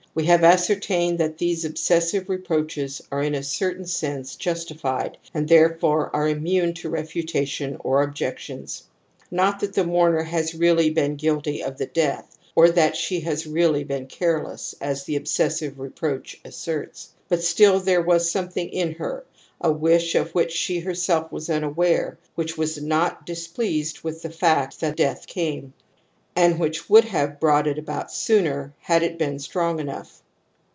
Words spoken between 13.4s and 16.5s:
really been careless, as the obsessive reproach